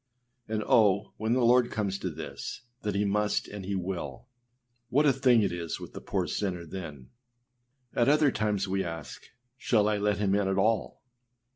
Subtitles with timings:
[0.49, 1.13] â And oh!
[1.17, 4.25] when the Lord comes to this, that he must and he will,
[4.89, 7.11] what a thing it is with the poor sinner then!
[7.93, 9.25] At other times we ask,
[9.59, 11.03] âShall I let him in at all?